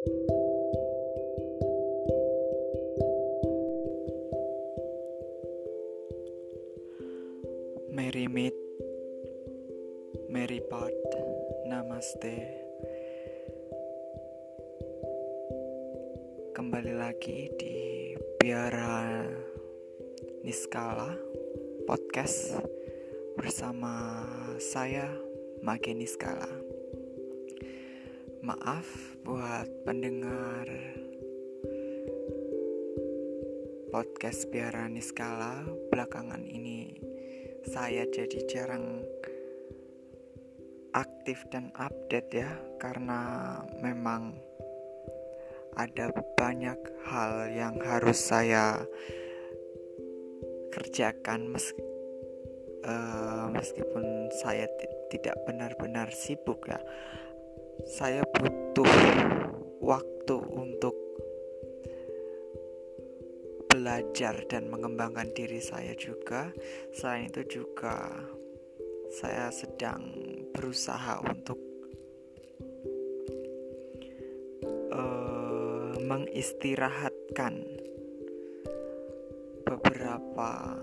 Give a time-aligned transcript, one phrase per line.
[0.00, 0.16] Mary
[8.32, 8.56] Meet
[10.32, 10.96] Mary Part
[11.68, 12.32] Namaste.
[16.56, 19.28] Kembali lagi di Biara
[20.40, 21.12] Niskala
[21.84, 22.56] Podcast
[23.36, 24.24] Bersama
[24.56, 25.12] saya
[25.60, 26.48] Mage Niskala.
[28.40, 30.66] Maaf buat pendengar
[33.94, 35.62] podcast Biara Niskala.
[35.86, 36.98] Belakangan ini
[37.62, 39.06] saya jadi jarang
[40.98, 42.50] aktif dan update ya
[42.82, 44.34] karena memang
[45.78, 48.82] ada banyak hal yang harus saya
[50.74, 51.78] kerjakan meski,
[52.82, 54.66] uh, meskipun saya
[55.06, 56.82] tidak benar-benar sibuk ya.
[57.86, 58.26] Saya
[58.70, 58.86] butuh
[59.82, 60.94] waktu untuk
[63.66, 66.54] belajar dan mengembangkan diri saya juga.
[66.94, 68.14] Selain itu juga
[69.10, 70.14] saya sedang
[70.54, 71.58] berusaha untuk
[74.94, 77.54] uh, mengistirahatkan
[79.66, 80.78] beberapa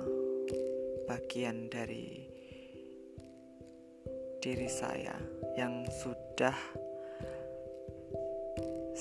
[1.08, 2.28] bagian dari
[4.44, 5.16] diri saya
[5.56, 6.56] yang sudah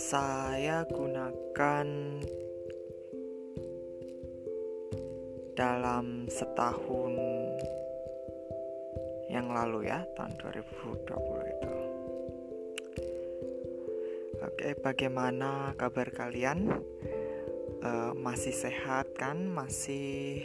[0.06, 1.86] saya gunakan
[5.58, 7.14] dalam setahun
[9.26, 11.10] yang lalu ya tahun 2020
[11.58, 11.72] itu.
[14.46, 16.70] Oke bagaimana kabar kalian?
[17.82, 19.42] Uh, masih sehat kan?
[19.50, 20.38] Masih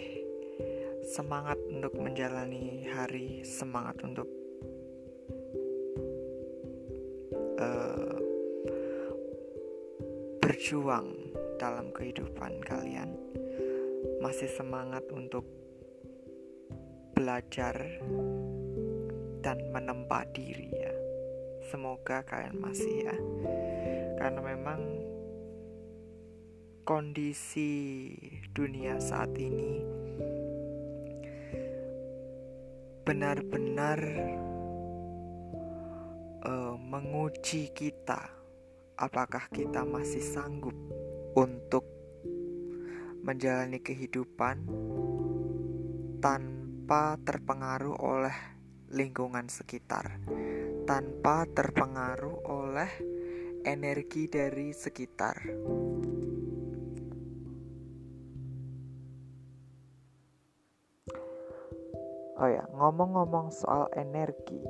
[1.05, 4.40] semangat untuk menjalani hari semangat untuk
[10.71, 13.11] berjuang dalam kehidupan kalian
[14.23, 15.43] masih semangat untuk
[17.11, 17.75] belajar
[19.43, 20.95] dan menempa diri ya.
[21.67, 23.15] Semoga kalian masih ya.
[24.15, 24.79] Karena memang
[26.87, 28.07] kondisi
[28.55, 29.75] dunia saat ini
[33.03, 33.99] benar-benar
[36.47, 38.40] uh, menguji kita
[39.01, 40.77] apakah kita masih sanggup
[41.33, 41.81] untuk
[43.25, 44.69] menjalani kehidupan
[46.21, 48.37] tanpa terpengaruh oleh
[48.93, 50.21] lingkungan sekitar,
[50.85, 52.91] tanpa terpengaruh oleh
[53.65, 55.49] energi dari sekitar.
[62.37, 64.61] Oh ya, ngomong-ngomong soal energi,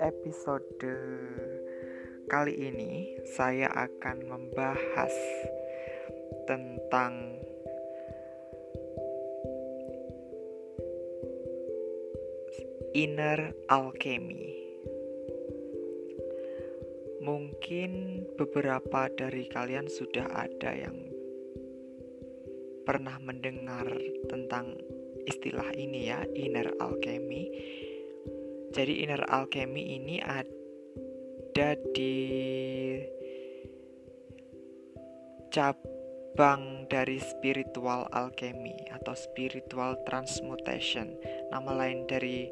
[0.00, 0.64] episode
[2.30, 5.10] Kali ini saya akan membahas
[6.46, 7.36] tentang
[12.94, 14.54] inner alchemy.
[17.20, 20.96] Mungkin beberapa dari kalian sudah ada yang
[22.86, 23.90] pernah mendengar
[24.30, 24.78] tentang
[25.26, 27.50] istilah ini ya, inner alchemy.
[28.70, 32.14] Jadi inner alchemy ini ada di
[35.50, 41.18] cabang dari spiritual alchemy atau spiritual transmutation.
[41.50, 42.46] Nama lain dari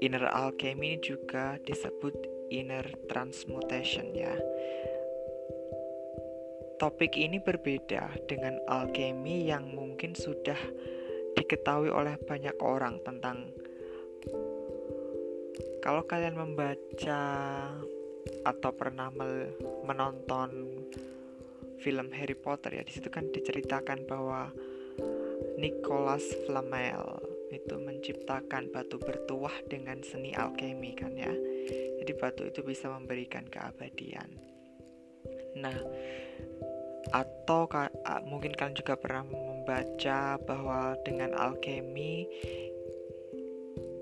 [0.00, 2.16] inner alchemy juga disebut
[2.48, 4.32] inner transmutation ya.
[6.80, 10.58] Topik ini berbeda dengan alchemy yang mungkin sudah
[11.38, 13.54] diketahui oleh banyak orang tentang
[15.82, 17.22] kalau kalian membaca
[18.46, 19.10] atau pernah
[19.82, 20.50] menonton
[21.82, 24.54] film Harry Potter ya, di situ kan diceritakan bahwa
[25.58, 27.18] Nicholas Flamel
[27.50, 31.34] itu menciptakan batu bertuah dengan seni alkemi kan ya.
[31.98, 34.30] Jadi batu itu bisa memberikan keabadian.
[35.58, 35.76] Nah,
[37.12, 37.66] atau
[38.24, 42.24] mungkin kalian juga pernah membaca bahwa dengan alkemi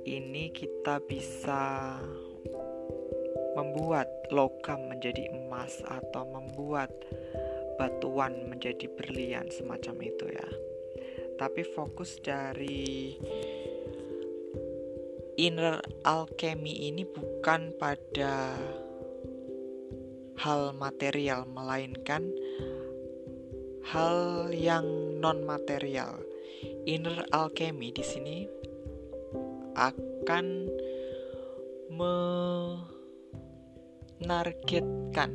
[0.05, 1.97] ini kita bisa
[3.59, 6.89] membuat logam menjadi emas atau membuat
[7.77, 10.49] batuan menjadi berlian semacam itu ya.
[11.41, 13.17] Tapi fokus dari
[15.41, 18.53] inner alchemy ini bukan pada
[20.41, 22.29] hal material melainkan
[23.89, 24.85] hal yang
[25.21, 26.21] non material.
[26.85, 28.37] Inner alchemy di sini
[29.75, 30.69] akan
[34.21, 35.33] menargetkan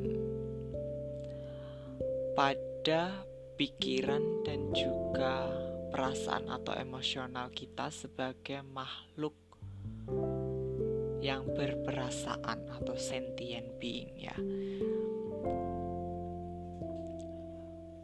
[2.35, 3.23] pada
[3.55, 5.47] pikiran dan juga
[5.95, 9.31] perasaan atau emosional kita sebagai makhluk
[11.23, 14.35] yang berperasaan atau sentient being ya.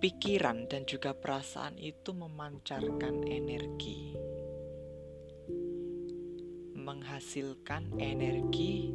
[0.02, 4.18] Pikiran dan juga perasaan itu memancarkan energi.
[6.82, 8.90] Menghasilkan energi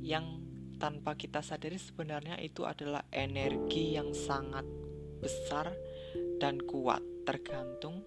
[0.00, 0.40] yang
[0.80, 4.64] tanpa kita sadari sebenarnya itu adalah energi yang sangat
[5.20, 5.70] besar
[6.40, 8.02] dan kuat tergantung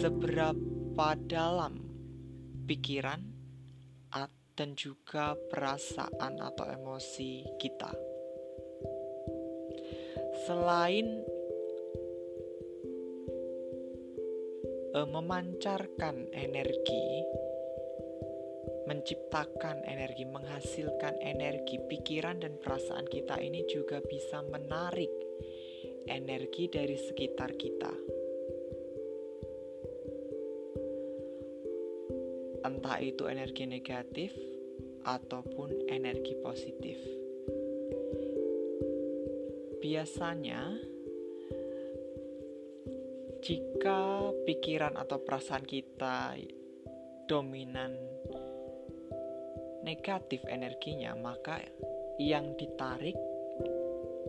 [0.00, 1.78] seberapa dalam
[2.66, 3.36] pikiran
[4.56, 7.92] dan juga perasaan atau emosi kita.
[10.48, 11.06] Selain
[14.96, 17.06] uh, memancarkan energi,
[18.86, 25.10] menciptakan energi, menghasilkan energi, pikiran dan perasaan kita ini juga bisa menarik
[26.06, 27.92] energi dari sekitar kita.
[32.66, 34.34] Entah itu energi negatif
[35.06, 36.98] ataupun energi positif.
[39.78, 40.74] Biasanya,
[43.38, 46.34] jika pikiran atau perasaan kita
[47.30, 48.15] dominan
[49.86, 51.62] negatif energinya, maka
[52.18, 53.14] yang ditarik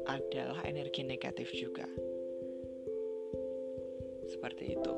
[0.06, 1.90] adalah energi negatif juga.
[4.30, 4.94] Seperti itu.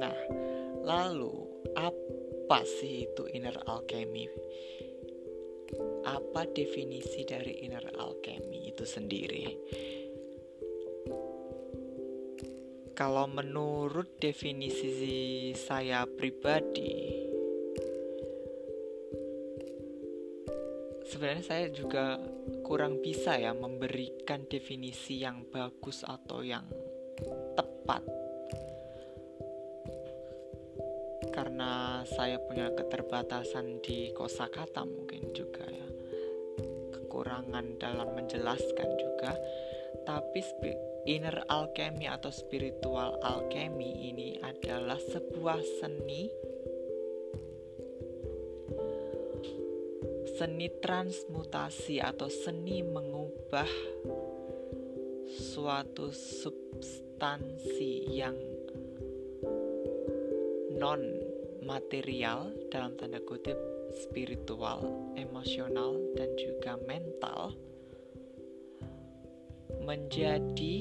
[0.00, 0.16] Nah,
[0.80, 1.36] lalu
[1.76, 4.26] apa sih itu inner alchemy?
[6.08, 9.52] Apa definisi dari inner alchemy itu sendiri?
[12.94, 17.10] Kalau menurut definisi saya pribadi,
[21.02, 22.22] sebenarnya saya juga
[22.62, 26.70] kurang bisa ya memberikan definisi yang bagus atau yang
[27.58, 28.06] tepat.
[31.34, 35.88] Karena saya punya keterbatasan di kosakata mungkin juga ya.
[36.94, 39.34] Kekurangan dalam menjelaskan juga.
[40.06, 40.38] Tapi
[41.04, 46.32] inner alchemy atau spiritual alchemy ini adalah sebuah seni.
[50.34, 53.70] Seni transmutasi atau seni mengubah
[55.30, 58.34] suatu substansi yang
[60.74, 61.00] non
[61.62, 63.56] material dalam tanda kutip
[63.94, 67.54] spiritual, emosional dan juga mental
[69.84, 70.76] menjadi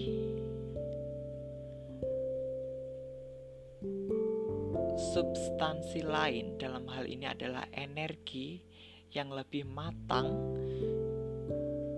[5.11, 8.63] substansi lain dalam hal ini adalah energi
[9.11, 10.31] yang lebih matang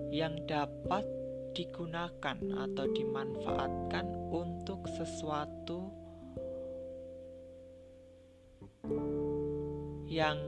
[0.09, 1.05] yang dapat
[1.55, 5.87] digunakan atau dimanfaatkan untuk sesuatu
[10.11, 10.39] yang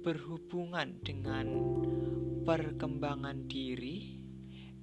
[0.00, 1.46] berhubungan dengan
[2.44, 4.19] perkembangan diri,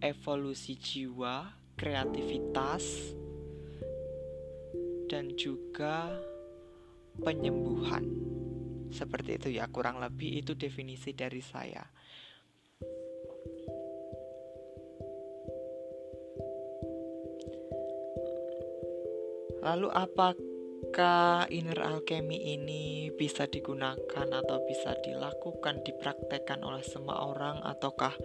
[0.02, 3.16] evolusi jiwa, kreativitas,
[5.08, 6.12] dan juga
[7.24, 8.06] penyembuhan.
[8.92, 11.84] Seperti itu ya, kurang lebih itu definisi dari saya.
[19.68, 28.16] Lalu apakah inner alchemy ini bisa digunakan atau bisa dilakukan, dipraktekkan oleh semua orang ataukah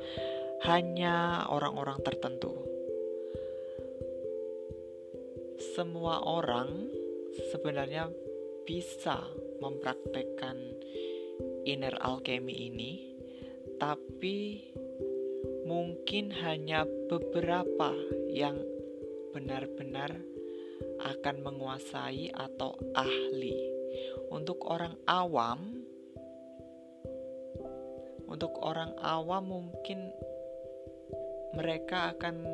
[0.62, 2.54] hanya orang-orang tertentu?
[5.74, 6.86] Semua orang
[7.50, 8.06] sebenarnya
[8.62, 9.26] bisa
[9.58, 10.54] mempraktekkan
[11.66, 13.18] inner alchemy ini,
[13.82, 14.62] tapi
[15.66, 17.90] mungkin hanya beberapa
[18.30, 18.58] yang
[19.34, 20.14] benar-benar
[21.02, 23.58] akan menguasai atau ahli.
[24.30, 25.82] Untuk orang awam,
[28.30, 30.08] untuk orang awam mungkin
[31.52, 32.44] mereka akan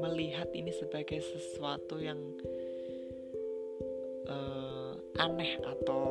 [0.00, 2.18] melihat ini sebagai sesuatu yang
[4.28, 6.04] uh, aneh atau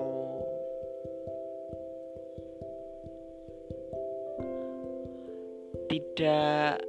[5.89, 6.85] tidak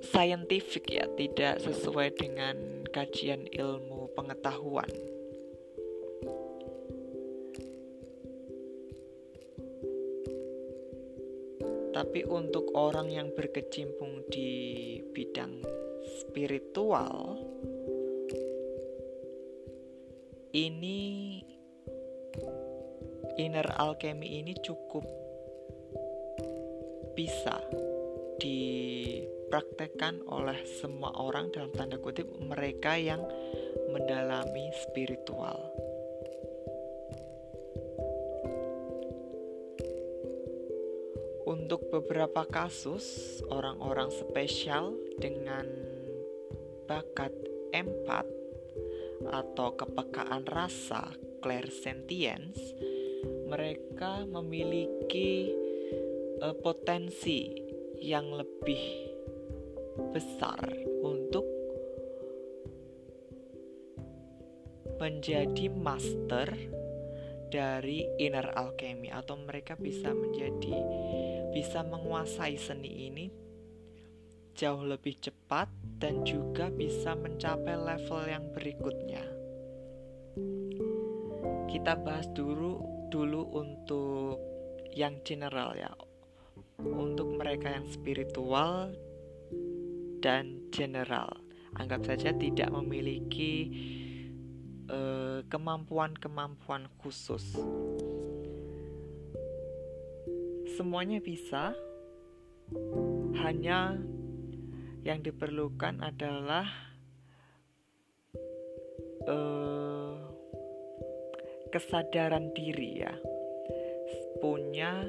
[0.00, 5.15] saintifik ya, tidak sesuai dengan kajian ilmu pengetahuan.
[12.16, 15.60] Tapi untuk orang yang berkecimpung di bidang
[16.24, 17.36] spiritual,
[20.56, 21.44] ini
[23.36, 25.04] inner alchemy ini cukup
[27.12, 27.60] bisa
[28.40, 33.20] dipraktekkan oleh semua orang dalam tanda kutip mereka yang
[33.92, 35.68] mendalami spiritual.
[41.66, 45.66] Untuk beberapa kasus, orang-orang spesial dengan
[46.86, 47.34] bakat
[47.74, 48.22] empat
[49.26, 51.10] atau kepekaan rasa
[51.42, 52.54] clairsentience,
[53.50, 55.50] mereka memiliki
[56.38, 57.50] uh, potensi
[57.98, 59.10] yang lebih
[60.14, 60.70] besar
[61.02, 61.50] untuk
[65.02, 66.75] menjadi master
[67.50, 70.74] dari inner alchemy atau mereka bisa menjadi
[71.54, 73.26] bisa menguasai seni ini
[74.56, 75.68] jauh lebih cepat
[76.00, 79.24] dan juga bisa mencapai level yang berikutnya.
[81.68, 82.80] Kita bahas dulu
[83.12, 84.40] dulu untuk
[84.96, 85.92] yang general ya.
[86.80, 88.96] Untuk mereka yang spiritual
[90.24, 91.28] dan general,
[91.76, 93.72] anggap saja tidak memiliki
[95.50, 97.42] kemampuan-kemampuan uh, khusus.
[100.76, 101.72] Semuanya bisa,
[103.42, 103.98] hanya
[105.06, 106.66] yang diperlukan adalah
[109.26, 110.18] uh,
[111.70, 113.14] kesadaran diri ya
[114.38, 115.06] punya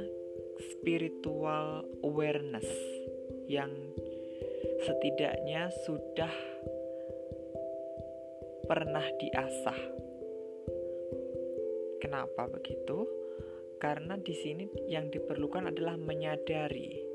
[0.72, 2.68] spiritual awareness
[3.50, 3.70] yang
[4.86, 6.32] setidaknya sudah
[8.68, 9.80] pernah diasah.
[12.04, 13.08] Kenapa begitu?
[13.80, 17.08] Karena di sini yang diperlukan adalah menyadari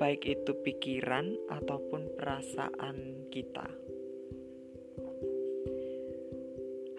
[0.00, 3.68] baik itu pikiran ataupun perasaan kita.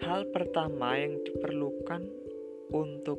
[0.02, 2.02] Hal pertama yang diperlukan
[2.74, 3.18] untuk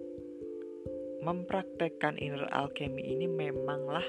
[1.24, 4.04] mempraktekkan inner alchemy ini memanglah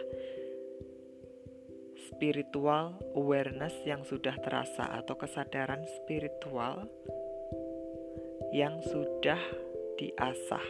[2.13, 6.89] spiritual awareness yang sudah terasa atau kesadaran spiritual
[8.53, 9.41] yang sudah
[9.97, 10.67] diasah.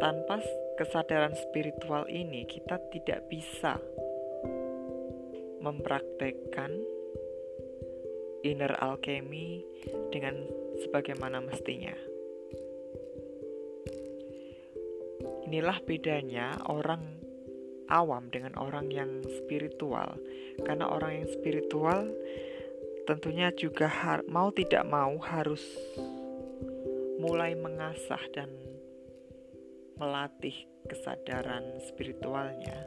[0.00, 0.40] Tanpa
[0.80, 3.76] kesadaran spiritual ini, kita tidak bisa
[5.60, 6.72] mempraktekkan
[8.40, 9.60] inner alchemy
[10.08, 10.40] dengan
[10.80, 12.09] sebagaimana mestinya.
[15.50, 17.02] Inilah bedanya orang
[17.90, 20.14] awam dengan orang yang spiritual.
[20.62, 22.06] Karena orang yang spiritual
[23.02, 23.90] tentunya juga
[24.30, 25.66] mau tidak mau harus
[27.18, 28.46] mulai mengasah dan
[29.98, 30.54] melatih
[30.86, 32.86] kesadaran spiritualnya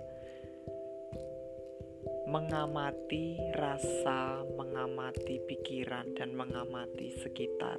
[2.23, 7.77] mengamati rasa, mengamati pikiran, dan mengamati sekitar.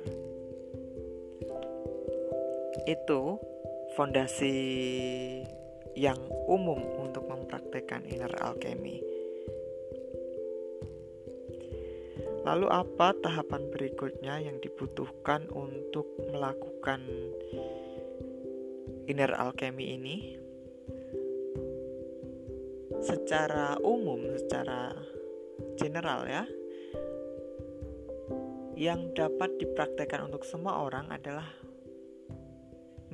[2.85, 3.41] Itu
[3.95, 4.55] fondasi
[5.95, 6.19] yang
[6.51, 9.01] umum untuk mempraktekkan inner alchemy.
[12.45, 17.01] Lalu apa tahapan berikutnya yang dibutuhkan untuk melakukan
[19.09, 20.45] inner alchemy ini?
[23.05, 24.97] secara umum, secara
[25.77, 26.45] general ya,
[28.75, 31.47] yang dapat dipraktekkan untuk semua orang adalah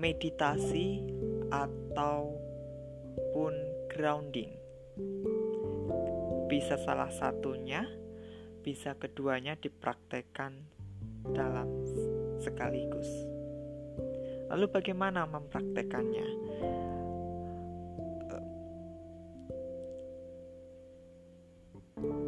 [0.00, 1.04] meditasi
[1.52, 3.52] ataupun
[3.92, 4.48] grounding.
[6.48, 7.84] Bisa salah satunya,
[8.64, 10.56] bisa keduanya dipraktekkan
[11.36, 11.68] dalam
[12.40, 13.28] sekaligus.
[14.48, 16.28] Lalu bagaimana mempraktekannya?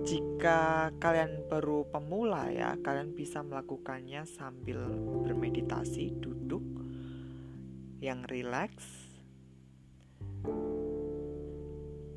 [0.03, 4.77] Jika kalian baru pemula ya, kalian bisa melakukannya sambil
[5.25, 6.72] bermeditasi, duduk
[8.03, 9.15] yang rileks.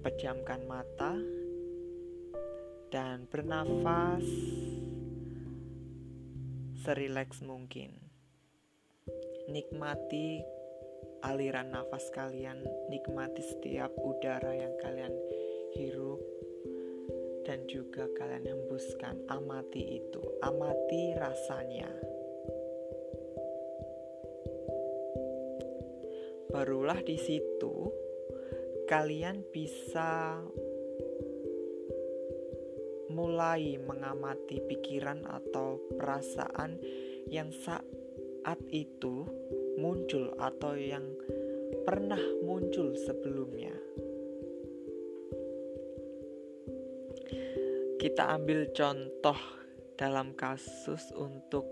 [0.01, 1.13] Pejamkan mata
[2.89, 4.25] dan bernafas
[6.82, 7.94] serileks mungkin.
[9.46, 10.42] Nikmati
[11.22, 15.13] aliran nafas kalian, nikmati setiap udara yang kalian
[15.77, 16.22] hirup
[17.46, 19.22] dan juga kalian hembuskan.
[19.30, 22.14] Amati itu, amati rasanya.
[26.56, 27.92] Barulah di situ
[28.88, 30.40] kalian bisa
[33.12, 36.80] mulai mengamati pikiran atau perasaan
[37.28, 39.28] yang saat itu
[39.76, 41.04] muncul atau yang
[41.84, 43.76] pernah muncul sebelumnya.
[48.06, 49.36] kita ambil contoh
[49.98, 51.66] dalam kasus untuk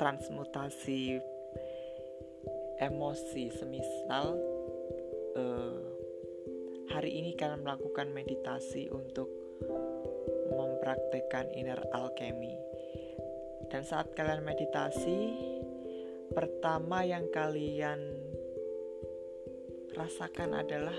[0.00, 1.20] transmutasi
[2.78, 4.38] emosi semisal
[5.34, 5.78] uh,
[6.94, 9.26] hari ini kalian melakukan meditasi untuk
[10.54, 12.54] mempraktekkan inner alchemy.
[13.68, 15.36] Dan saat kalian meditasi
[16.32, 18.00] pertama yang kalian
[19.92, 20.96] rasakan adalah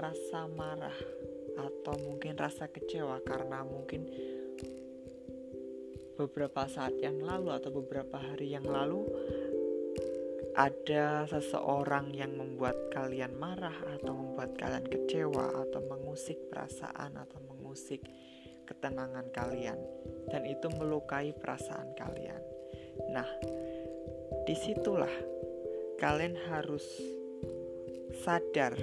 [0.00, 0.96] rasa marah
[1.52, 4.08] atau mungkin rasa kecewa karena mungkin
[6.16, 9.04] beberapa saat yang lalu atau beberapa hari yang lalu
[10.52, 18.04] ada seseorang yang membuat kalian marah atau membuat kalian kecewa atau mengusik perasaan atau mengusik
[18.68, 19.80] ketenangan kalian
[20.28, 22.42] dan itu melukai perasaan kalian.
[23.16, 23.28] Nah,
[24.44, 25.12] di situlah
[25.96, 26.84] kalian harus
[28.20, 28.76] sadar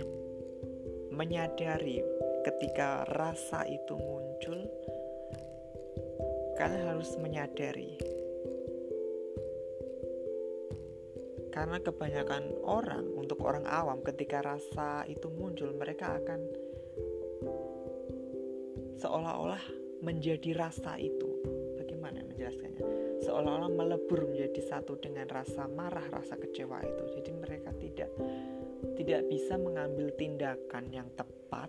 [1.13, 2.01] menyadari
[2.41, 4.65] ketika rasa itu muncul
[6.57, 8.18] kalian harus menyadari
[11.60, 16.39] Karena kebanyakan orang, untuk orang awam, ketika rasa itu muncul, mereka akan
[18.96, 19.60] seolah-olah
[20.00, 21.28] menjadi rasa itu.
[21.75, 22.80] Bagaimana menjelaskannya?
[23.28, 27.04] Seolah-olah melebur menjadi satu dengan rasa marah, rasa kecewa itu.
[27.20, 28.08] Jadi mereka tidak
[28.96, 31.68] tidak bisa mengambil tindakan yang tepat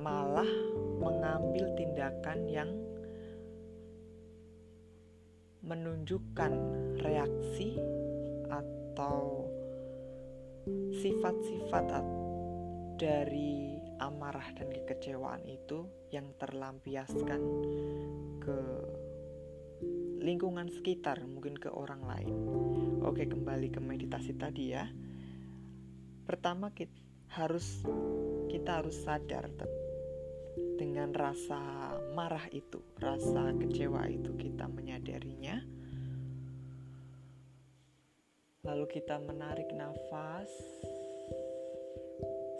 [0.00, 0.48] malah
[0.96, 2.87] mengambil tindakan yang
[5.68, 6.52] menunjukkan
[7.04, 7.76] reaksi
[8.48, 9.44] atau
[10.96, 11.86] sifat-sifat
[12.96, 17.40] dari amarah dan kekecewaan itu yang terlampiaskan
[18.40, 18.60] ke
[20.18, 22.34] lingkungan sekitar, mungkin ke orang lain.
[23.04, 24.88] Oke, kembali ke meditasi tadi ya.
[26.26, 26.96] Pertama kita
[27.28, 27.84] harus
[28.48, 29.46] kita harus sadar
[30.80, 35.62] dengan rasa marah itu, rasa kecewa itu kita menyadarinya.
[38.66, 40.50] Lalu kita menarik nafas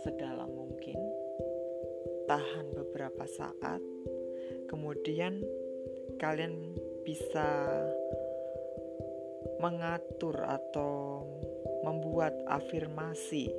[0.06, 0.94] sedalam mungkin.
[2.30, 3.82] Tahan beberapa saat.
[4.70, 5.42] Kemudian
[6.22, 7.82] kalian bisa
[9.58, 11.26] mengatur atau
[11.82, 13.50] membuat afirmasi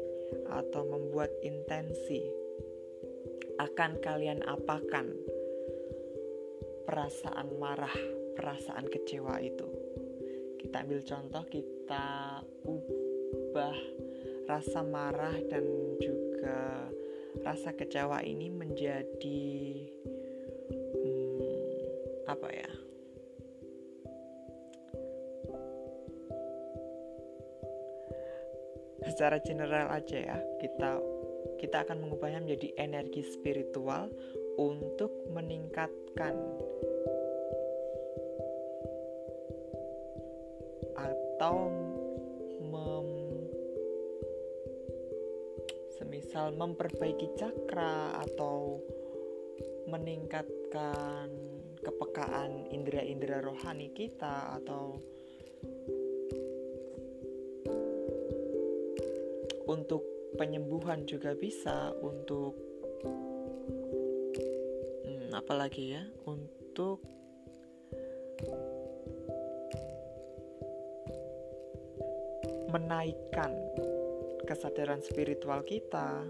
[0.48, 2.24] atau membuat intensi
[3.60, 5.12] akan kalian apakan
[6.90, 7.94] perasaan marah,
[8.34, 9.70] perasaan kecewa itu.
[10.58, 13.78] Kita ambil contoh, kita ubah
[14.50, 15.70] rasa marah dan
[16.02, 16.90] juga
[17.46, 19.46] rasa kecewa ini menjadi
[20.98, 22.72] hmm, apa ya?
[29.06, 30.98] Secara general aja ya, kita
[31.62, 34.10] kita akan mengubahnya menjadi energi spiritual
[34.60, 36.36] untuk meningkatkan
[41.00, 41.72] atau
[42.60, 43.10] mem,
[45.96, 48.84] semisal memperbaiki cakra atau
[49.88, 51.32] meningkatkan
[51.80, 55.00] kepekaan indera-indera rohani kita atau
[59.72, 60.04] untuk
[60.36, 62.69] penyembuhan juga bisa untuk
[65.40, 67.00] apalagi ya untuk
[72.70, 73.56] menaikkan
[74.44, 76.28] kesadaran spiritual kita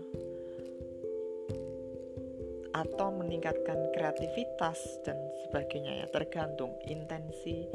[2.69, 5.17] atau meningkatkan kreativitas dan
[5.49, 7.65] sebagainya ya tergantung intensi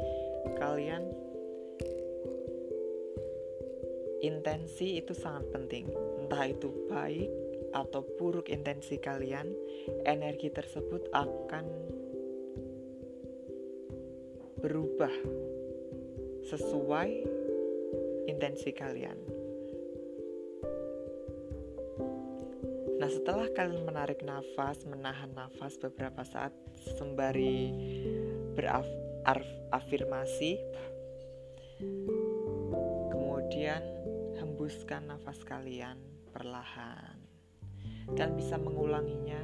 [0.55, 1.03] kalian.
[4.25, 5.85] Intensi itu sangat penting
[6.25, 7.44] entah itu baik
[7.75, 9.51] atau buruk intensi kalian,
[10.07, 11.67] energi tersebut akan
[14.63, 15.11] berubah
[16.47, 17.11] sesuai
[18.31, 19.19] intensi kalian.
[22.95, 26.55] Nah, setelah kalian menarik nafas, menahan nafas beberapa saat
[26.95, 27.75] sembari
[28.55, 30.63] berafirmasi,
[33.11, 33.83] kemudian
[34.39, 35.99] hembuskan nafas kalian
[36.31, 37.24] perlahan.
[38.13, 39.41] Dan bisa mengulanginya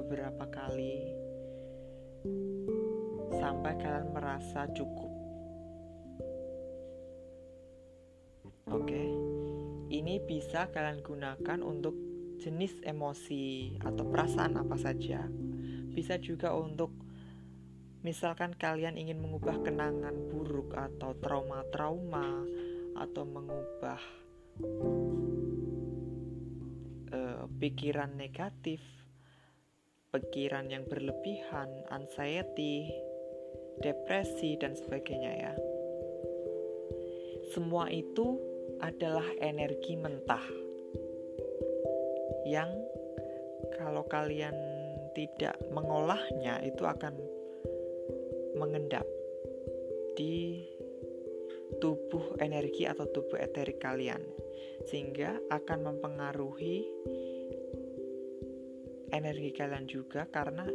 [0.00, 1.12] beberapa kali
[3.36, 5.12] sampai kalian merasa cukup.
[8.72, 9.04] Oke,
[9.92, 11.92] ini bisa kalian gunakan untuk
[12.40, 15.28] jenis emosi atau perasaan apa saja.
[15.92, 16.96] Bisa juga untuk
[18.00, 22.42] misalkan kalian ingin mengubah kenangan buruk atau trauma-trauma
[22.98, 24.00] atau mengubah
[27.62, 28.82] pikiran negatif,
[30.10, 32.90] pikiran yang berlebihan, anxiety,
[33.78, 35.54] depresi, dan sebagainya, ya.
[37.54, 38.34] Semua itu
[38.82, 40.42] adalah energi mentah
[42.50, 42.74] yang
[43.78, 44.58] kalau kalian
[45.14, 47.14] tidak mengolahnya itu akan
[48.58, 49.06] mengendap
[50.18, 50.66] di
[51.78, 54.26] tubuh energi atau tubuh eterik kalian
[54.90, 56.84] sehingga akan mempengaruhi
[59.12, 60.66] energi kalian juga karena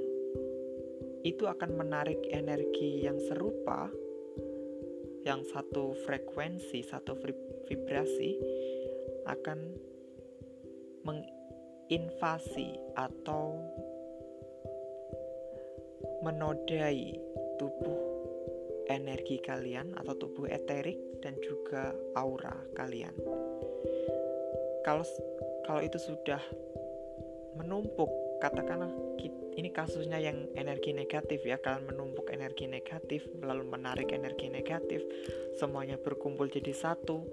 [1.26, 3.90] itu akan menarik energi yang serupa
[5.28, 7.20] yang satu frekuensi, satu
[7.68, 8.40] vibrasi
[9.28, 9.76] akan
[11.04, 13.60] menginvasi atau
[16.24, 17.20] menodai
[17.60, 18.00] tubuh
[18.88, 23.12] energi kalian atau tubuh eterik dan juga aura kalian.
[24.88, 25.04] Kalau
[25.68, 26.40] kalau itu sudah
[27.60, 28.08] menumpuk,
[28.40, 28.92] katakanlah
[29.58, 35.02] ini kasusnya yang energi negatif ya, kalian menumpuk energi negatif lalu menarik energi negatif,
[35.58, 37.26] semuanya berkumpul jadi satu.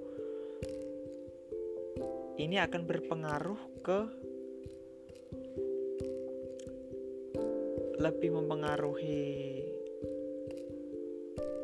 [2.40, 3.98] Ini akan berpengaruh ke
[8.00, 9.62] lebih mempengaruhi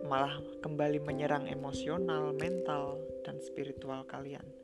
[0.06, 4.59] malah kembali menyerang emosional, mental, dan spiritual kalian.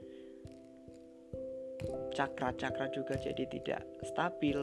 [2.16, 4.56] Cakra-cakra juga jadi tidak stabil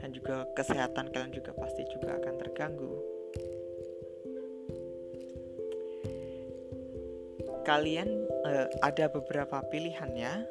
[0.00, 2.94] dan juga kesehatan kalian juga pasti juga akan terganggu.
[7.64, 8.08] Kalian
[8.48, 10.48] eh, ada beberapa pilihannya.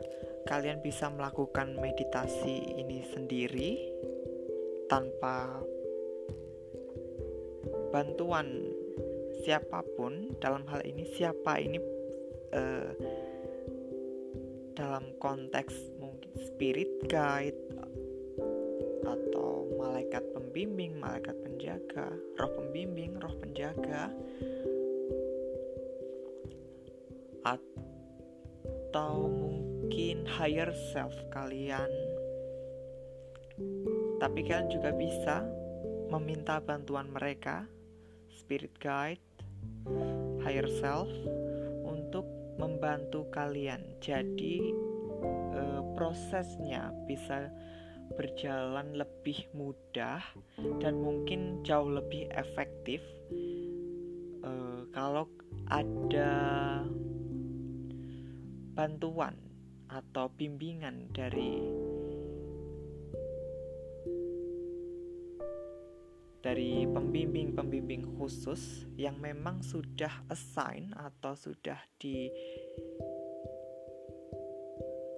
[0.48, 3.78] Kalian bisa melakukan meditasi ini sendiri
[4.90, 5.62] tanpa
[7.94, 8.74] bantuan
[9.46, 11.78] siapa pun dalam hal ini siapa ini
[12.54, 12.90] uh,
[14.74, 15.99] dalam konteks
[16.38, 17.58] spirit guide
[19.06, 24.14] atau malaikat pembimbing, malaikat penjaga, roh pembimbing, roh penjaga
[27.46, 31.90] atau mungkin higher self kalian.
[34.20, 35.48] Tapi kalian juga bisa
[36.12, 37.64] meminta bantuan mereka,
[38.34, 39.24] spirit guide
[40.42, 41.10] higher self
[41.86, 42.26] untuk
[42.60, 43.84] membantu kalian.
[44.04, 44.89] Jadi
[46.00, 47.52] prosesnya bisa
[48.16, 50.24] berjalan lebih mudah
[50.80, 53.04] dan mungkin jauh lebih efektif.
[54.40, 55.28] Uh, kalau
[55.68, 56.32] ada
[58.80, 59.36] bantuan
[59.92, 61.60] atau bimbingan dari
[66.40, 71.84] dari pembimbing-pembimbing khusus yang memang sudah assign atau sudah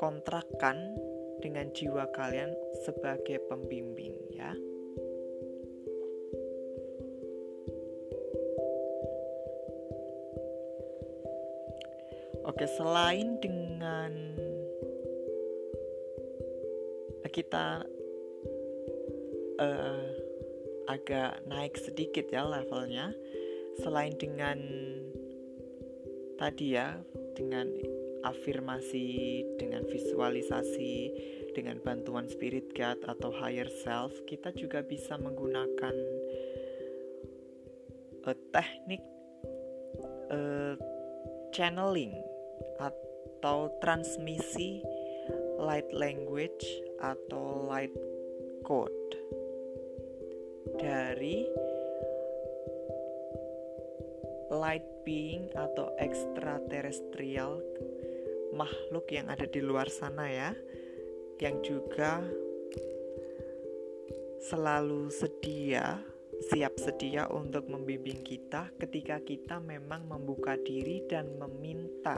[0.01, 0.97] dikontrakkan
[1.45, 2.49] dengan jiwa kalian
[2.81, 4.49] sebagai pembimbing ya.
[12.49, 14.09] Oke, selain dengan
[17.29, 17.85] kita
[19.61, 20.05] uh,
[20.89, 23.13] agak naik sedikit ya levelnya
[23.85, 24.57] selain dengan
[26.41, 26.97] tadi ya
[27.37, 27.69] dengan
[28.23, 30.95] afirmasi dengan visualisasi
[31.51, 35.95] dengan bantuan spirit guide atau higher self kita juga bisa menggunakan
[38.27, 39.03] uh, teknik
[40.31, 40.75] uh,
[41.51, 42.15] channeling
[42.79, 44.79] atau transmisi
[45.60, 46.65] light language
[47.03, 47.93] atau light
[48.63, 49.12] code
[50.79, 51.45] dari
[54.51, 57.62] light being atau extraterrestrial
[58.55, 60.51] makhluk yang ada di luar sana ya
[61.41, 62.21] yang juga
[64.41, 65.99] selalu sedia
[66.49, 72.17] siap sedia untuk membimbing kita ketika kita memang membuka diri dan meminta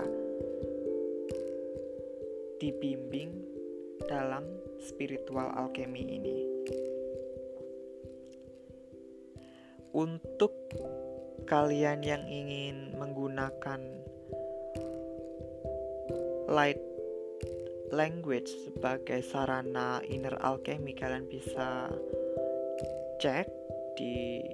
[2.59, 3.43] dibimbing
[4.07, 4.47] dalam
[4.79, 6.53] spiritual alchemy ini.
[9.93, 10.73] untuk
[11.45, 13.79] kalian yang ingin menggunakan
[16.53, 16.77] light
[17.89, 21.89] language sebagai sarana inner alchemy kalian bisa
[23.17, 23.49] cek
[23.97, 24.45] di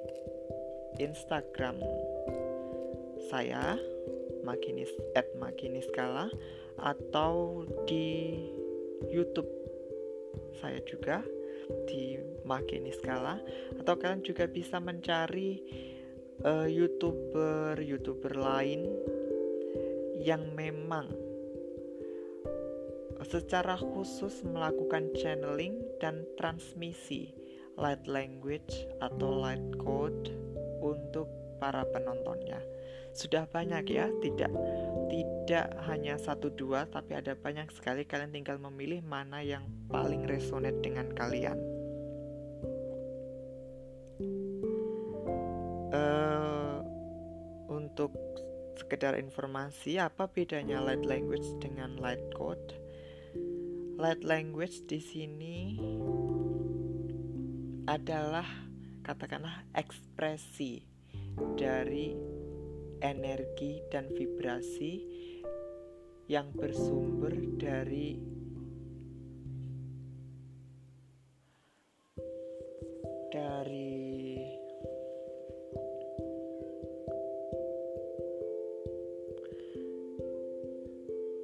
[1.03, 1.75] Instagram
[3.27, 3.75] saya
[4.47, 6.31] makinis at makiniskala
[6.79, 8.39] atau di
[9.11, 9.51] YouTube
[10.63, 11.19] saya juga
[11.85, 13.37] di Makini Skala
[13.77, 15.61] atau kalian juga bisa mencari
[16.41, 18.89] uh, youtuber youtuber lain
[20.19, 21.28] yang memang
[23.29, 27.29] secara khusus melakukan channeling dan transmisi
[27.77, 30.33] light language atau light code
[30.81, 31.29] untuk
[31.61, 32.57] para penontonnya.
[33.13, 34.49] Sudah banyak ya, tidak
[35.09, 40.81] tidak hanya satu dua tapi ada banyak sekali kalian tinggal memilih mana yang paling resonate
[40.81, 41.57] dengan kalian.
[45.89, 46.85] Uh,
[47.69, 48.13] untuk
[48.77, 52.88] sekedar informasi apa bedanya light language dengan light code?
[53.99, 55.75] Light language di sini
[57.83, 58.47] adalah
[59.03, 60.79] katakanlah ekspresi
[61.59, 62.15] dari
[63.03, 65.03] energi dan vibrasi
[66.31, 68.15] yang bersumber dari
[73.27, 74.39] dari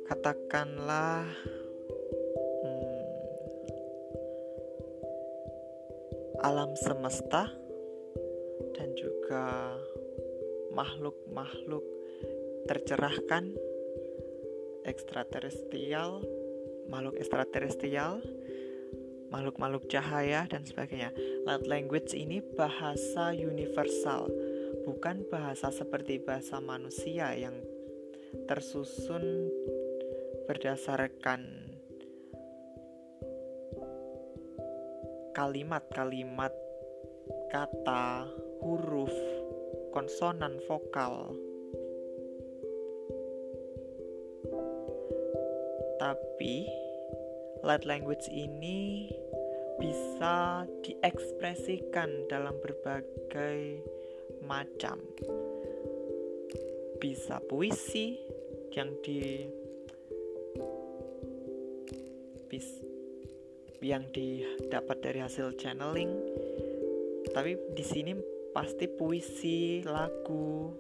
[0.08, 1.28] katakanlah
[6.46, 7.50] alam semesta
[8.78, 9.74] dan juga
[10.78, 11.82] makhluk-makhluk
[12.70, 13.50] tercerahkan
[14.86, 16.22] ekstraterestrial,
[16.86, 18.22] makhluk ekstraterestrial,
[19.34, 21.10] makhluk-makhluk cahaya dan sebagainya.
[21.50, 24.30] Light language ini bahasa universal,
[24.86, 27.58] bukan bahasa seperti bahasa manusia yang
[28.46, 29.50] tersusun
[30.46, 31.65] berdasarkan
[35.36, 36.56] kalimat-kalimat,
[37.52, 38.24] kata,
[38.64, 39.12] huruf,
[39.92, 41.36] konsonan, vokal.
[46.00, 46.72] Tapi
[47.68, 49.12] light language ini
[49.76, 53.84] bisa diekspresikan dalam berbagai
[54.48, 55.04] macam.
[57.04, 58.16] Bisa puisi
[58.72, 59.44] yang di
[62.48, 62.85] bis,
[63.82, 66.12] yang didapat dari hasil channeling.
[67.32, 68.14] Tapi di sini
[68.56, 70.72] pasti puisi lagu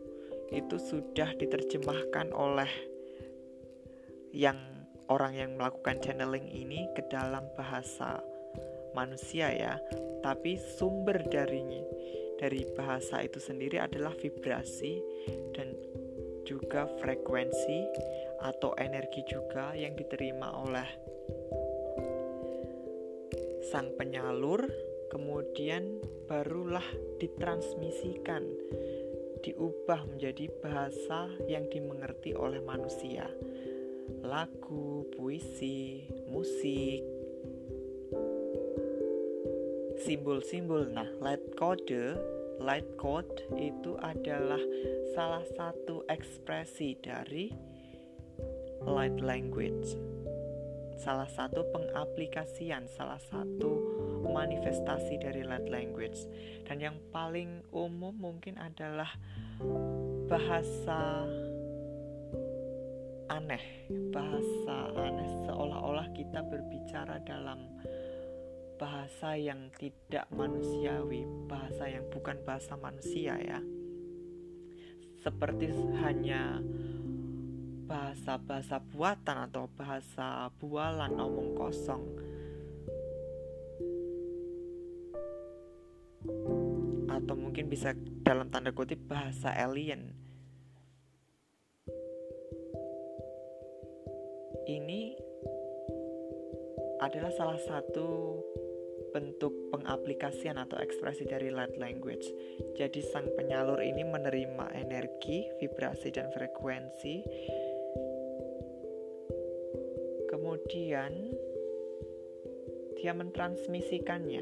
[0.53, 2.69] itu sudah diterjemahkan oleh
[4.31, 4.59] yang
[5.11, 8.21] orang yang melakukan channeling ini ke dalam bahasa
[8.95, 9.75] manusia ya.
[10.23, 11.83] Tapi sumber darinya
[12.39, 14.99] dari bahasa itu sendiri adalah vibrasi
[15.55, 15.71] dan
[16.45, 17.79] juga frekuensi
[18.43, 21.14] atau energi juga yang diterima oleh
[23.75, 24.71] sang penyalur,
[25.11, 25.99] kemudian
[26.31, 26.87] barulah
[27.19, 28.47] ditransmisikan,
[29.43, 33.27] diubah menjadi bahasa yang dimengerti oleh manusia.
[34.23, 37.03] Lagu, puisi, musik,
[40.07, 40.87] simbol-simbol.
[40.95, 42.15] Nah, light code,
[42.63, 44.63] light code itu adalah
[45.11, 47.51] salah satu ekspresi dari
[48.87, 50.14] light language
[50.95, 53.71] salah satu pengaplikasian, salah satu
[54.25, 56.17] manifestasi dari light language.
[56.65, 59.09] Dan yang paling umum mungkin adalah
[60.27, 61.29] bahasa
[63.29, 63.63] aneh,
[64.13, 67.65] bahasa aneh seolah-olah kita berbicara dalam
[68.75, 73.59] bahasa yang tidak manusiawi, bahasa yang bukan bahasa manusia ya.
[75.23, 75.73] Seperti
[76.05, 76.61] hanya
[77.85, 82.03] bahasa-bahasa buatan atau bahasa bualan omong kosong
[87.05, 87.93] atau mungkin bisa
[88.25, 90.11] dalam tanda kutip bahasa alien
[94.65, 95.13] ini
[97.05, 98.41] adalah salah satu
[99.15, 102.27] bentuk pengaplikasian atau ekspresi dari light language.
[102.75, 107.23] Jadi sang penyalur ini menerima energi, vibrasi dan frekuensi
[110.65, 111.13] kemudian
[112.97, 114.41] dia mentransmisikannya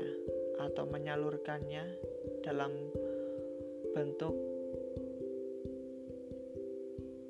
[0.55, 1.83] atau menyalurkannya
[2.47, 2.71] dalam
[3.91, 4.31] bentuk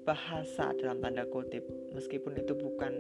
[0.05, 1.65] bahasa dalam tanda kutip.
[1.97, 2.93] Meskipun itu bukan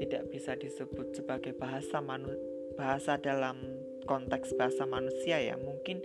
[0.00, 2.32] tidak bisa disebut sebagai bahasa manu,
[2.80, 3.60] bahasa dalam
[4.08, 5.60] konteks bahasa manusia ya.
[5.60, 6.00] Mungkin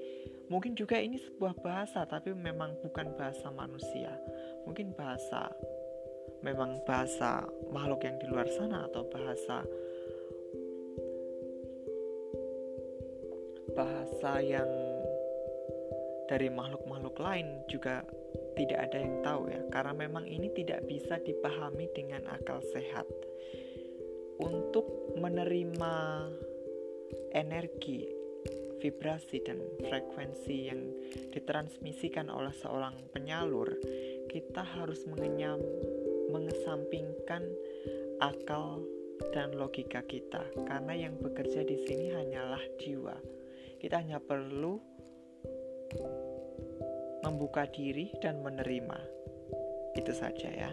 [0.51, 4.19] mungkin juga ini sebuah bahasa tapi memang bukan bahasa manusia.
[4.67, 5.47] Mungkin bahasa
[6.45, 7.41] memang bahasa
[7.73, 9.65] makhluk yang di luar sana atau bahasa
[13.73, 14.69] bahasa yang
[16.29, 18.05] dari makhluk-makhluk lain juga
[18.55, 19.61] tidak ada yang tahu ya.
[19.73, 23.05] Karena memang ini tidak bisa dipahami dengan akal sehat.
[24.39, 25.93] Untuk menerima
[27.35, 28.07] energi
[28.83, 30.81] vibrasi dan frekuensi yang
[31.31, 33.71] ditransmisikan oleh seorang penyalur
[34.27, 35.57] kita harus mengenyam
[36.29, 37.43] mengesampingkan
[38.21, 38.81] akal
[39.31, 43.15] dan logika kita karena yang bekerja di sini hanyalah jiwa.
[43.79, 44.79] Kita hanya perlu
[47.23, 48.99] membuka diri dan menerima.
[49.95, 50.71] Itu saja ya.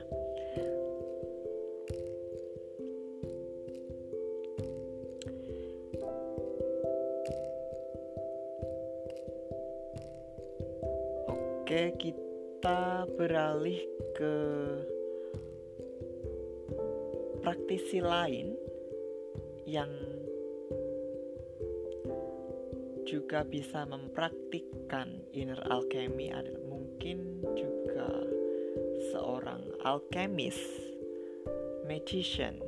[11.30, 13.80] Oke, kita beralih
[14.12, 14.34] ke
[17.42, 18.54] praktisi lain
[19.66, 19.90] yang
[23.02, 28.08] juga bisa mempraktikkan inner alchemy adalah mungkin juga
[29.12, 30.62] seorang alchemist,
[31.84, 32.62] magician,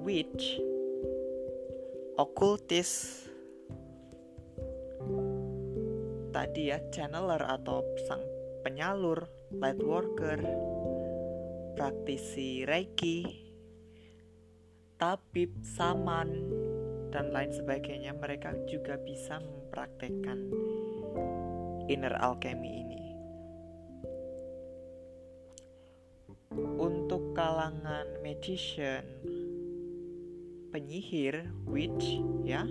[0.00, 0.62] witch,
[2.16, 3.26] occultist,
[6.30, 8.22] tadi ya channeler atau sang
[8.62, 9.26] penyalur,
[9.58, 10.38] light worker,
[11.74, 13.49] praktisi reiki,
[15.00, 16.28] tabib, saman,
[17.08, 20.52] dan lain sebagainya, mereka juga bisa mempraktekkan
[21.88, 23.02] inner alchemy ini.
[26.76, 29.08] Untuk kalangan magician,
[30.68, 32.68] penyihir, witch, ya,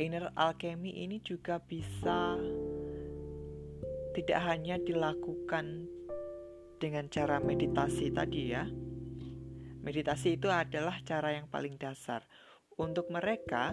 [0.00, 2.40] inner alchemy ini juga bisa
[4.16, 5.84] tidak hanya dilakukan
[6.80, 8.64] dengan cara meditasi tadi ya.
[9.86, 12.26] Meditasi itu adalah cara yang paling dasar.
[12.74, 13.70] Untuk mereka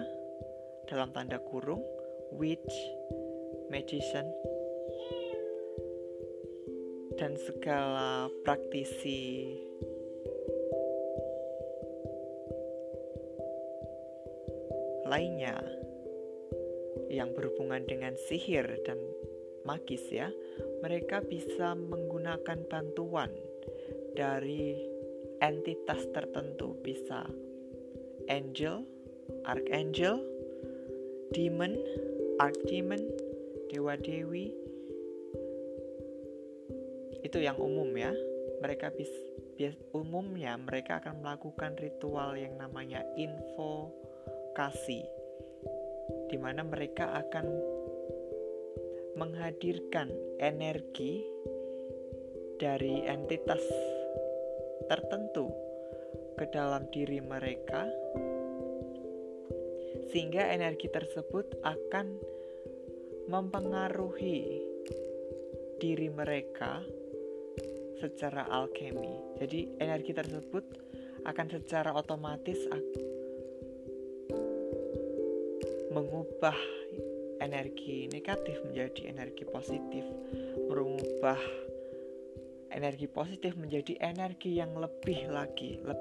[0.86, 1.82] dalam tanda kurung
[2.38, 2.78] witch,
[3.74, 4.30] magician
[7.18, 9.58] dan segala praktisi
[15.10, 15.58] lainnya
[17.10, 19.02] yang berhubungan dengan sihir dan
[19.66, 20.30] magis ya,
[20.86, 23.34] mereka bisa menggunakan bantuan
[24.14, 24.93] dari
[25.44, 27.28] entitas tertentu, bisa
[28.32, 28.88] angel,
[29.44, 30.24] archangel,
[31.36, 31.76] demon,
[32.40, 33.04] archdemon,
[33.68, 34.56] dewa dewi.
[37.20, 38.16] Itu yang umum ya.
[38.64, 39.12] Mereka bis,
[39.60, 45.04] bias, umumnya mereka akan melakukan ritual yang namanya invokasi
[46.32, 47.46] di mana mereka akan
[49.20, 50.08] menghadirkan
[50.40, 51.22] energi
[52.56, 53.62] dari entitas
[54.88, 55.50] tertentu
[56.36, 57.88] ke dalam diri mereka,
[60.10, 62.18] sehingga energi tersebut akan
[63.30, 64.62] mempengaruhi
[65.80, 66.84] diri mereka
[68.00, 69.40] secara alkemi.
[69.40, 70.66] Jadi, energi tersebut
[71.24, 72.60] akan secara otomatis
[75.94, 76.58] mengubah
[77.40, 80.04] energi negatif menjadi energi positif,
[80.68, 81.40] merubah
[82.74, 85.96] energi positif menjadi energi yang lebih lagi, le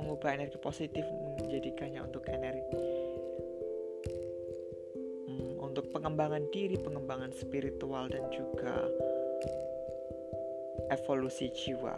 [0.00, 1.06] mengubah energi positif
[1.40, 2.76] menjadikannya untuk energi
[5.30, 8.90] hmm, untuk pengembangan diri, pengembangan spiritual dan juga
[10.92, 11.96] evolusi jiwa.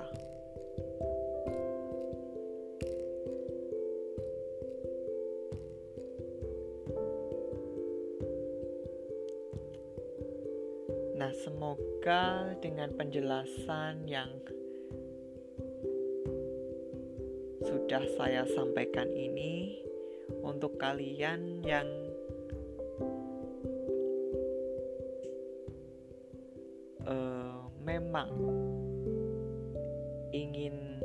[12.06, 14.30] Semoga dengan penjelasan yang
[17.66, 19.82] sudah saya sampaikan ini
[20.38, 21.90] untuk kalian yang
[27.10, 28.30] uh, memang
[30.30, 31.02] ingin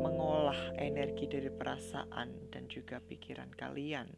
[0.00, 4.08] mengolah energi dari perasaan dan juga pikiran kalian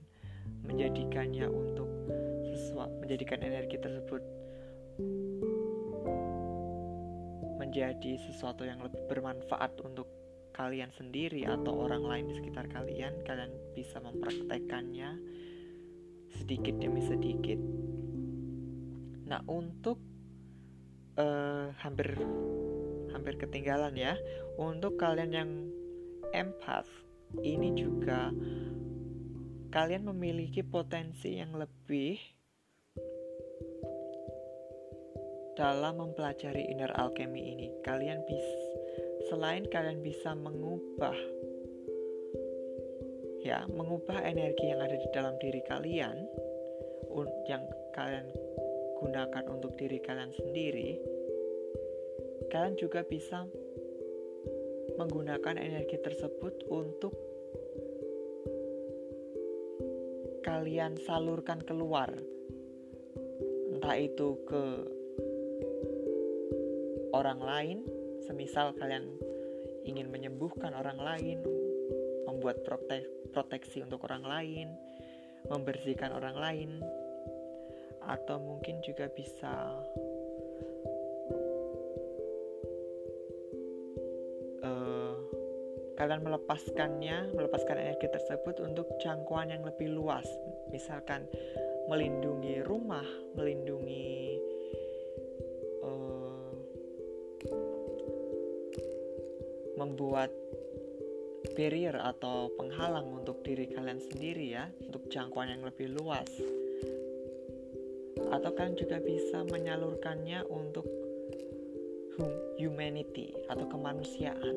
[0.63, 1.96] menjadikannya untuk
[2.77, 4.23] menjadikan energi tersebut
[7.57, 10.07] menjadi sesuatu yang lebih bermanfaat untuk
[10.57, 15.21] kalian sendiri atau orang lain di sekitar kalian, kalian bisa mempraktekannya
[16.33, 17.61] sedikit demi sedikit.
[19.29, 20.01] Nah, untuk
[21.21, 22.17] uh, hampir
[23.13, 24.17] hampir ketinggalan ya,
[24.57, 25.51] untuk kalian yang
[26.33, 26.89] empath
[27.45, 28.33] ini juga
[29.69, 32.36] kalian memiliki potensi yang lebih
[35.57, 37.69] dalam mempelajari inner alchemy ini.
[37.81, 38.61] Kalian bisa
[39.33, 41.17] selain kalian bisa mengubah
[43.43, 46.17] ya, mengubah energi yang ada di dalam diri kalian
[47.49, 47.65] yang
[47.97, 48.29] kalian
[49.01, 51.01] gunakan untuk diri kalian sendiri,
[52.53, 53.49] kalian juga bisa
[55.01, 57.17] menggunakan energi tersebut untuk
[60.45, 62.09] kalian salurkan keluar
[63.77, 64.96] entah itu ke
[67.17, 67.79] orang lain
[68.29, 69.09] semisal kalian
[69.89, 71.41] ingin menyembuhkan orang lain
[72.29, 74.69] membuat protek proteksi untuk orang lain
[75.47, 76.71] membersihkan orang lain
[78.07, 79.51] atau mungkin juga bisa
[84.63, 85.15] uh,
[85.99, 90.27] kalian melepaskannya, melepaskan energi tersebut untuk jangkauan yang lebih luas,
[90.71, 91.27] misalkan
[91.91, 94.36] melindungi rumah, melindungi
[99.87, 100.35] membuat
[101.55, 106.27] barrier atau penghalang untuk diri kalian sendiri ya, untuk jangkauan yang lebih luas.
[108.35, 110.85] Atau kalian juga bisa menyalurkannya untuk
[112.59, 114.57] humanity atau kemanusiaan.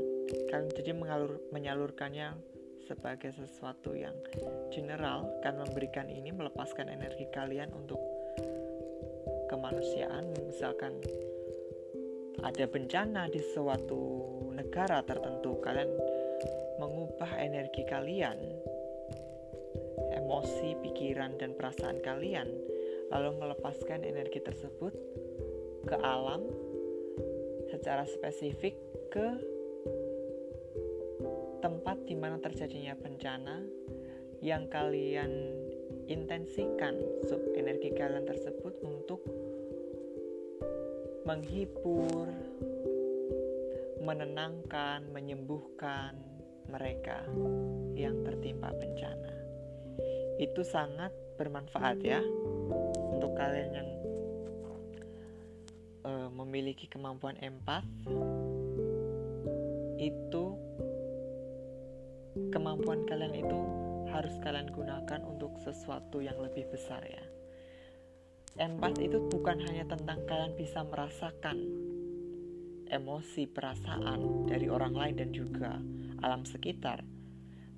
[0.49, 2.33] Kalian jadi mengalur, menyalurkannya
[2.89, 4.15] sebagai sesuatu yang
[4.73, 5.29] general.
[5.45, 8.01] Kan memberikan ini melepaskan energi kalian untuk
[9.49, 10.93] kemanusiaan misalkan
[12.43, 14.01] ada bencana di suatu
[14.55, 15.59] negara tertentu.
[15.59, 15.91] Kalian
[16.79, 18.39] mengubah energi kalian
[20.15, 22.47] emosi, pikiran, dan perasaan kalian
[23.09, 24.93] lalu melepaskan energi tersebut
[25.83, 26.45] ke alam
[27.67, 28.77] secara spesifik
[29.09, 29.27] ke
[31.59, 33.65] tempat di mana terjadinya bencana
[34.39, 35.51] yang kalian
[36.07, 36.95] intensikan
[37.27, 39.19] sub energi kalian tersebut untuk
[41.29, 42.25] menghibur,
[44.01, 46.17] menenangkan, menyembuhkan
[46.65, 47.21] mereka
[47.93, 49.33] yang tertimpa bencana.
[50.41, 52.17] Itu sangat bermanfaat ya
[53.13, 53.89] untuk kalian yang
[56.01, 57.85] uh, memiliki kemampuan empat
[60.01, 60.45] itu
[62.49, 63.59] kemampuan kalian itu
[64.09, 67.21] harus kalian gunakan untuk sesuatu yang lebih besar ya
[68.59, 71.57] empat itu bukan hanya tentang kalian bisa merasakan
[72.91, 75.79] emosi perasaan dari orang lain dan juga
[76.19, 76.99] alam sekitar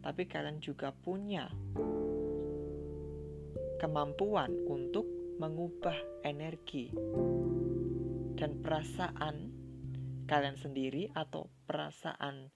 [0.01, 1.45] tapi kalian juga punya
[3.77, 5.05] kemampuan untuk
[5.38, 6.89] mengubah energi
[8.38, 9.53] dan perasaan
[10.25, 12.49] kalian sendiri atau perasaan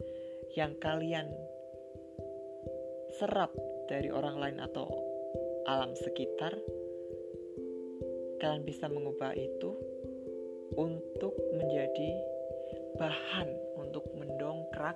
[0.58, 1.30] yang kalian
[3.22, 3.54] serap
[3.86, 4.90] dari orang lain atau
[5.70, 6.58] alam sekitar
[8.46, 9.74] kalian bisa mengubah itu
[10.78, 12.14] untuk menjadi
[12.94, 13.50] bahan
[13.82, 14.94] untuk mendongkrak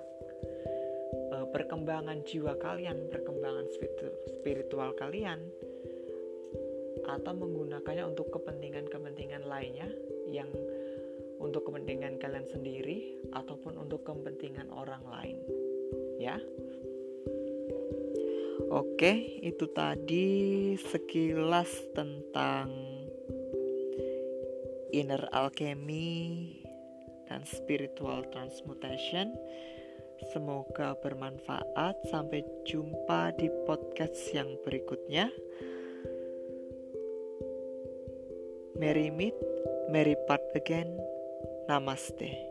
[1.34, 3.66] uh, perkembangan jiwa kalian, perkembangan
[4.38, 5.42] spiritual kalian
[7.10, 9.90] atau menggunakannya untuk kepentingan-kepentingan lainnya
[10.30, 10.46] yang
[11.42, 15.42] untuk kepentingan kalian sendiri ataupun untuk kepentingan orang lain.
[16.22, 16.38] Ya.
[18.70, 20.28] Oke, itu tadi
[20.78, 22.89] sekilas tentang
[24.90, 26.60] inner alchemy
[27.30, 29.38] dan spiritual transmutation.
[30.34, 31.96] Semoga bermanfaat.
[32.12, 35.32] Sampai jumpa di podcast yang berikutnya.
[38.76, 39.36] Merry meet,
[39.88, 40.98] merry part again.
[41.68, 42.49] Namaste.